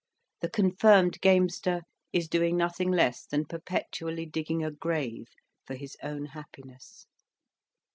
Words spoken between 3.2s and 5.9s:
than perpetually digging a grave for